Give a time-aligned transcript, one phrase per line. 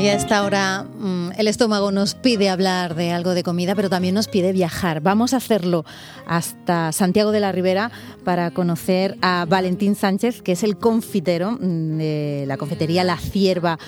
[0.00, 3.90] Y a esta hora mm, el estómago nos pide hablar de algo de comida, pero
[3.90, 5.02] también nos pide viajar.
[5.02, 5.84] Vamos a hacerlo
[6.26, 7.90] hasta Santiago de la Ribera
[8.24, 13.78] para conocer a Valentín Sánchez, que es el confitero mm, de la confitería La Cierva.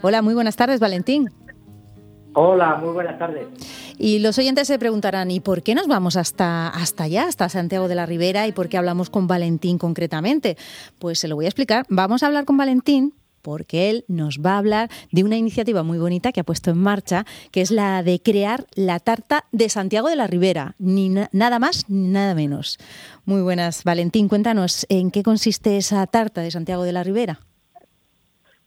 [0.00, 1.28] Hola, muy buenas tardes, Valentín.
[2.32, 3.46] Hola, muy buenas tardes.
[3.98, 7.88] Y los oyentes se preguntarán, ¿y por qué nos vamos hasta, hasta allá, hasta Santiago
[7.88, 10.56] de la Ribera, y por qué hablamos con Valentín concretamente?
[10.98, 11.84] Pues se lo voy a explicar.
[11.90, 13.12] Vamos a hablar con Valentín
[13.48, 16.76] porque él nos va a hablar de una iniciativa muy bonita que ha puesto en
[16.76, 21.58] marcha, que es la de crear la tarta de Santiago de la Ribera, ni nada
[21.58, 22.76] más ni nada menos.
[23.24, 27.38] Muy buenas, Valentín, cuéntanos en qué consiste esa tarta de Santiago de la Ribera.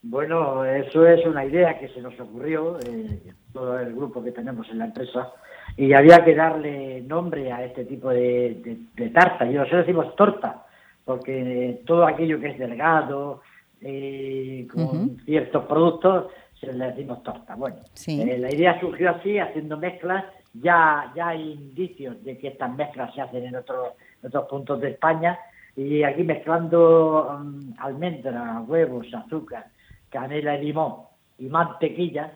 [0.00, 4.68] Bueno, eso es una idea que se nos ocurrió, eh, todo el grupo que tenemos
[4.70, 5.32] en la empresa,
[5.76, 8.78] y había que darle nombre a este tipo de,
[9.12, 9.44] tarta.
[9.44, 10.66] Y nosotros decimos torta,
[11.04, 13.42] porque todo aquello que es delgado,
[13.80, 17.54] eh, con ciertos productos, se le decimos torta.
[17.54, 20.24] Bueno, eh, la idea surgió así, haciendo mezclas.
[20.54, 23.90] Ya, ya hay indicios de que estas mezclas se hacen en otros,
[24.22, 25.38] otros puntos de España.
[25.76, 29.66] Y aquí mezclando um, almendras, huevos, azúcar,
[30.08, 32.32] canela y limón y mantequilla,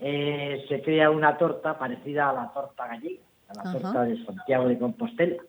[0.00, 4.68] eh, se crea una torta parecida a la torta gallega, a la torta de Santiago
[4.68, 5.42] de Compostela.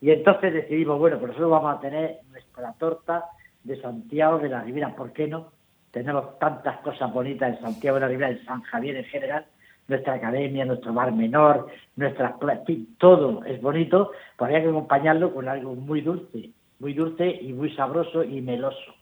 [0.00, 3.24] Y entonces decidimos, bueno, pues nosotros vamos a tener nuestra torta
[3.66, 5.52] de Santiago de la Ribera, ¿por qué no?
[5.90, 9.46] Tenemos tantas cosas bonitas en Santiago de la Ribera, en San Javier en general,
[9.88, 12.34] nuestra academia, nuestro bar menor, nuestras
[12.98, 16.50] todo es bonito, pues había que acompañarlo con algo muy dulce,
[16.80, 18.94] muy dulce y muy sabroso y meloso.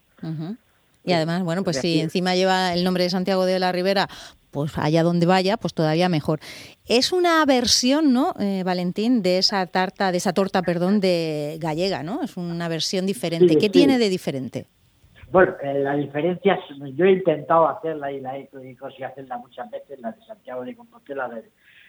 [1.04, 4.08] Y además, bueno, pues si encima lleva el nombre de Santiago de la Ribera,
[4.54, 6.38] pues allá donde vaya, pues todavía mejor.
[6.86, 12.04] Es una versión, ¿no, eh, Valentín, de esa tarta, de esa torta, perdón, de gallega,
[12.04, 12.22] ¿no?
[12.22, 13.58] Es una versión diferente.
[13.58, 14.66] ¿Qué tiene de diferente?
[15.32, 16.60] Bueno, eh, la diferencia,
[16.94, 20.76] yo he intentado hacerla y la he conseguido hacerla muchas veces, la de Santiago de
[20.76, 21.28] Compostela,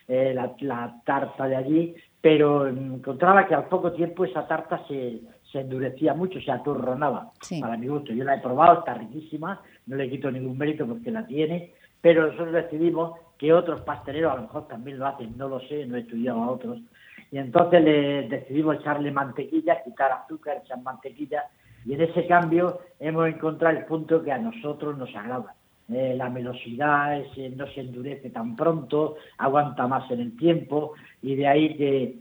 [0.08, 5.22] eh, la, tarta de allí, pero encontraba que al poco tiempo esa tarta se,
[5.52, 7.32] se endurecía mucho, se aturronaba,
[7.62, 8.12] para mi gusto.
[8.12, 12.28] Yo la he probado, está riquísima, no le quito ningún mérito porque la tiene, pero
[12.28, 15.98] nosotros decidimos que otros pasteleros a lo mejor también lo hacen, no lo sé, no
[15.98, 16.80] he estudiado a otros,
[17.32, 21.44] y entonces le decidimos echarle mantequilla, quitar azúcar, echar mantequilla,
[21.86, 25.54] y en ese cambio hemos encontrado el punto que a nosotros nos agrada.
[25.88, 27.22] Eh, la melosidad
[27.56, 32.16] no se endurece tan pronto, aguanta más en el tiempo, y de ahí que,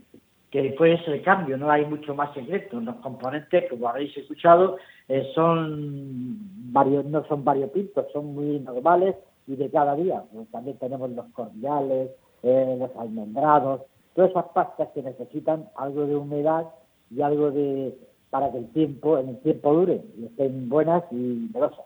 [0.55, 2.79] que fue ese cambio, no hay mucho más secreto.
[2.79, 4.77] Los componentes, como habéis escuchado,
[5.09, 6.37] eh, son
[6.71, 9.15] varios, no son variopintos, son muy normales,
[9.47, 10.23] y de cada día.
[10.33, 12.09] Pues también tenemos los cordiales,
[12.41, 13.81] eh, los almendrados,
[14.13, 16.67] todas esas pastas que necesitan algo de humedad
[17.11, 17.93] y algo de
[18.29, 21.85] para que el tiempo, en el tiempo dure y estén buenas y velosas.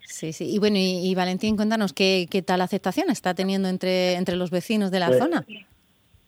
[0.00, 0.54] Sí, sí.
[0.54, 4.90] Y bueno, y, Valentín, cuéntanos ¿qué, qué tal aceptación está teniendo entre, entre los vecinos
[4.90, 5.46] de la pues, zona.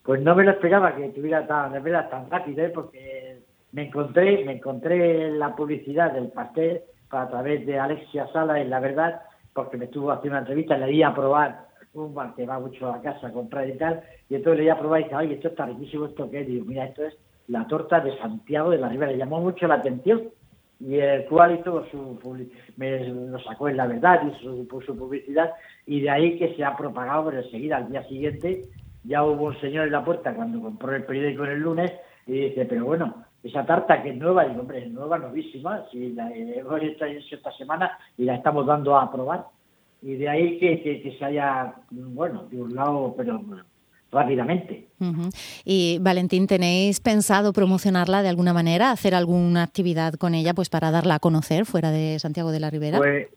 [0.07, 2.71] Pues no me lo esperaba que tuviera tan, de verdad, tan rápido, ¿eh?
[2.73, 3.41] porque
[3.73, 8.79] me encontré, me encontré la publicidad del pastel a través de Alexia Sala, en la
[8.79, 9.23] verdad,
[9.53, 12.87] porque me estuvo haciendo una entrevista, le di a probar un bar que va mucho
[12.89, 15.17] a la casa a comprar y tal, y entonces le di a probar y dije,
[15.17, 17.17] oye, esto está riquísimo, esto que es, digo, mira, esto es
[17.49, 20.29] la torta de Santiago de la Ribera, le llamó mucho la atención,
[20.79, 22.47] y el cual hizo su
[22.77, 25.51] me lo sacó en la verdad, y su, su publicidad,
[25.85, 28.67] y de ahí que se ha propagado, pero enseguida, al día siguiente,
[29.07, 31.93] ya hubo un señor en la puerta cuando compró el periódico el lunes,
[32.27, 36.13] y dice, pero bueno, esa tarta que es nueva, digo, hombre, es nueva, novísima, si
[36.13, 39.47] la hemos hecho esta semana y la estamos dando a probar.
[40.03, 43.41] Y de ahí que, que, se haya, bueno, de un lado, pero
[44.11, 44.89] rápidamente.
[45.65, 50.91] Y Valentín, ¿tenéis pensado promocionarla de alguna manera, hacer alguna actividad con ella pues para
[50.91, 52.99] darla a conocer fuera de Santiago de la Ribera?
[52.99, 53.29] Pues,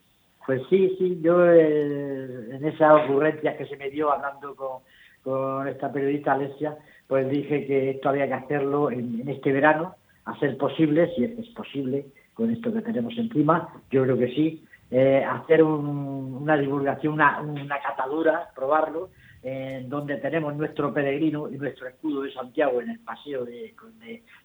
[0.46, 4.78] pues sí, sí, yo eh, en esa ocurrencia que se me dio hablando con,
[5.22, 10.38] con esta periodista Alessia, pues dije que esto había que hacerlo en este verano a
[10.38, 15.24] ser posible, si es posible, con esto que tenemos encima, yo creo que sí, eh,
[15.24, 19.10] hacer una divulgación, una, una catadura, probarlo,
[19.42, 23.74] en donde tenemos nuestro peregrino y nuestro escudo de Santiago en el paseo de,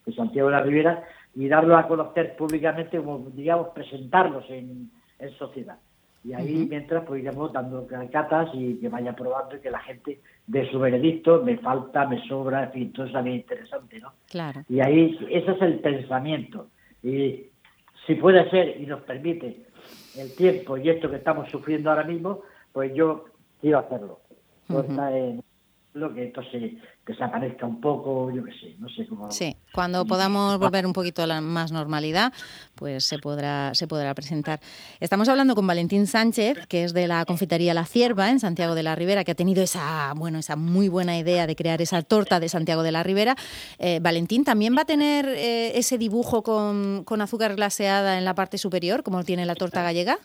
[0.05, 1.03] de, Santiago de la Ribera
[1.35, 4.89] y darlo a conocer públicamente, como digamos, presentarlos en,
[5.19, 5.77] en sociedad.
[6.23, 10.19] Y ahí, mientras, pues iremos dando catas y que vaya probando y que la gente
[10.47, 14.13] dé su veredicto, me falta, me sobra, en fin, todo eso también interesante, ¿no?
[14.30, 14.63] Claro.
[14.69, 16.68] Y ahí, ese es el pensamiento.
[17.01, 17.47] Y
[18.06, 19.65] si puede ser y nos permite
[20.18, 23.25] el tiempo y esto que estamos sufriendo ahora mismo, pues yo
[23.62, 24.19] quiero hacerlo.
[24.69, 25.44] en,
[25.94, 29.31] lo que esto se desaparezca un poco, yo qué sé, no sé cómo.
[29.31, 32.31] Sí, cuando podamos volver un poquito a la más normalidad,
[32.75, 34.60] pues se podrá, se podrá presentar.
[35.01, 38.83] Estamos hablando con Valentín Sánchez, que es de la confitería La Cierva en Santiago de
[38.83, 42.39] la Ribera, que ha tenido esa, bueno, esa muy buena idea de crear esa torta
[42.39, 43.36] de Santiago de la Ribera.
[43.77, 48.33] Eh, Valentín, ¿también va a tener eh, ese dibujo con, con azúcar glaseada en la
[48.33, 50.19] parte superior, como tiene la torta gallega?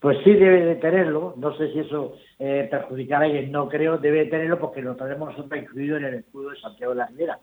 [0.00, 4.24] Pues sí debe de tenerlo, no sé si eso eh, perjudicará a no creo, debe
[4.24, 7.38] de tenerlo porque lo tenemos nosotros incluido en el escudo de Santiago de la Ribera.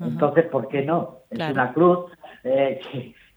[0.00, 1.18] Entonces, ¿por qué no?
[1.30, 2.10] Es una cruz
[2.44, 2.80] eh,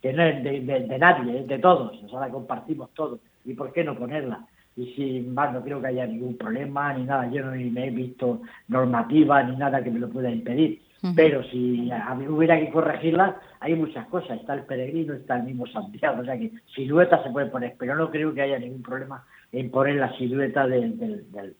[0.01, 3.19] que, no es de, nadie, es de todos, o sea, la compartimos todos.
[3.45, 4.45] ¿Y por qué no ponerla?
[4.75, 7.89] Y sin más, no creo que haya ningún problema ni nada, yo no me he
[7.89, 10.81] visto normativa ni nada que me lo pueda impedir.
[11.15, 14.39] Pero si a mí hubiera que corregirla, hay muchas cosas.
[14.39, 16.21] Está el peregrino, está el mismo Santiago.
[16.21, 19.71] O sea que silueta se puede poner, pero no creo que haya ningún problema en
[19.71, 21.55] poner la silueta del,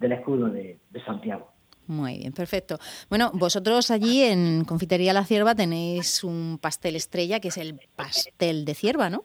[0.00, 1.52] escudo de, Santiago.
[1.86, 2.78] Muy bien, perfecto.
[3.08, 8.64] Bueno, vosotros allí en Confitería La Cierva tenéis un pastel estrella que es el pastel
[8.64, 9.22] de cierva, ¿no?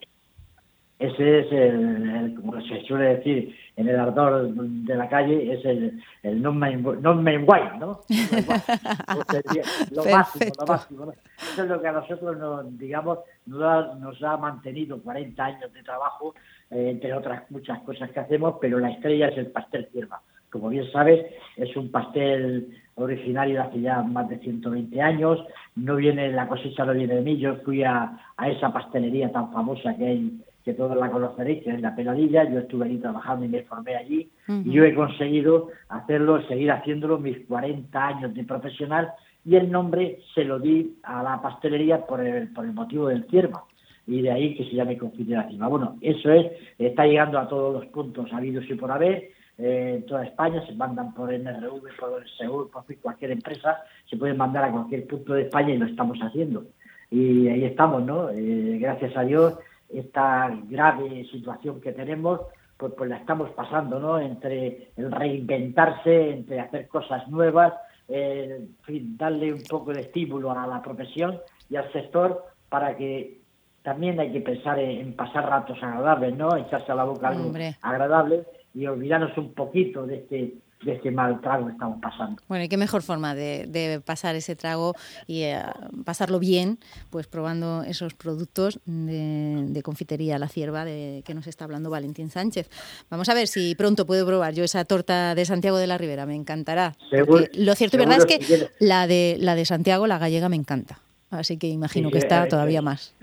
[1.01, 5.99] Ese es el, como se suele decir en el ardor de la calle, es el,
[6.21, 8.01] el non-main non wine, ¿no?
[9.89, 11.13] lo máximo, lo máximo.
[11.53, 13.17] Eso es lo que a nosotros, nos, digamos,
[13.47, 16.35] nos ha, nos ha mantenido 40 años de trabajo,
[16.69, 20.21] eh, entre otras muchas cosas que hacemos, pero la estrella es el pastel cierva.
[20.51, 21.25] Como bien sabes,
[21.57, 25.39] es un pastel originario de hace ya más de 120 años,
[25.75, 29.51] no viene, la cosecha no viene de mí, yo fui a, a esa pastelería tan
[29.51, 32.43] famosa que hay que todos la conoceréis, que es la Peladilla.
[32.49, 34.29] Yo estuve allí trabajando y me formé allí.
[34.47, 39.11] Y yo he conseguido hacerlo, seguir haciéndolo mis 40 años de profesional.
[39.43, 43.25] Y el nombre se lo di a la pastelería por el, por el motivo del
[43.25, 43.63] cierva.
[44.05, 45.67] Y de ahí que se llame Confitería Cima.
[45.67, 49.29] Bueno, eso es, está llegando a todos los puntos habidos y por haber.
[49.61, 54.37] Eh, en toda España se mandan por NRV, por Segur, por cualquier empresa, se pueden
[54.37, 56.65] mandar a cualquier punto de España y lo estamos haciendo.
[57.11, 58.29] Y ahí estamos, ¿no?
[58.29, 59.59] Eh, gracias a Dios
[59.89, 62.41] esta grave situación que tenemos,
[62.75, 64.19] pues, pues la estamos pasando, ¿no?
[64.19, 67.73] Entre el reinventarse, entre hacer cosas nuevas,
[68.07, 73.41] en fin, darle un poco de estímulo a la profesión y al sector para que
[73.83, 76.55] también hay que pensar en, pasar ratos agradables, ¿no?
[76.55, 78.43] Echarse a la boca algo agradable
[78.73, 80.53] y olvidarnos un poquito de este
[80.83, 82.41] de este mal trago que estamos pasando.
[82.47, 84.93] Bueno, y qué mejor forma de, pasar ese trago
[85.27, 85.61] y eh,
[86.05, 86.79] pasarlo bien,
[87.09, 92.69] pues probando esos productos de, confitería La Cierva de que nos está hablando Valentín Sánchez.
[93.09, 96.25] Vamos a ver si pronto puedo probar yo esa torta de Santiago de la Ribera,
[96.25, 96.93] me encantará.
[97.11, 100.99] lo cierto y verdad es que la de, la de Santiago, la gallega, me encanta.
[101.29, 103.15] Así que imagino que está todavía más.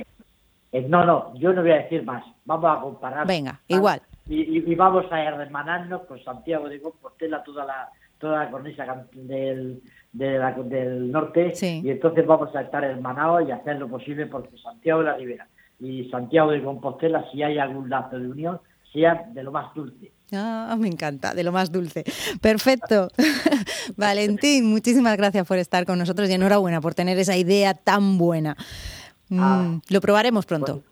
[0.72, 2.24] Eh, no, no, yo no voy a decir más.
[2.44, 3.26] Vamos a comparar.
[3.26, 7.88] Venga, igual y, vamos a hermanarnos con Santiago de Compostela, toda la
[8.18, 9.80] toda la cornisa del,
[10.12, 15.06] del norte, y entonces vamos a estar hermanados y hacer lo posible porque Santiago de
[15.06, 15.46] la Ribera
[15.80, 18.60] y Santiago de Compostela, si hay algún lazo de unión,
[18.92, 20.12] sea de lo más dulce.
[20.32, 22.04] Ah, me encanta, de lo más dulce.
[22.40, 23.08] Perfecto.
[23.96, 28.56] Valentín, muchísimas gracias por estar con nosotros y enhorabuena por tener esa idea tan buena.
[29.30, 29.62] Ah.
[29.68, 30.82] Mm, lo probaremos pronto.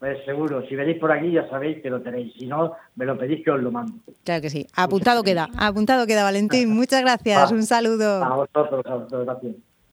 [0.00, 3.18] Pues seguro, si venís por aquí ya sabéis que lo tenéis, si no, me lo
[3.18, 3.92] pedís que os lo mando.
[4.24, 8.24] Claro que sí, apuntado queda, apuntado queda Valentín, muchas gracias, un saludo.
[8.24, 9.56] A vosotros, a vosotros, gracias.